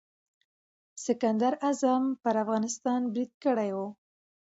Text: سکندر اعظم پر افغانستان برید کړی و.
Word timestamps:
سکندر 1.05 1.53
اعظم 1.65 2.03
پر 2.21 2.35
افغانستان 2.43 3.01
برید 3.11 3.31
کړی 3.43 3.69
و. 3.75 3.77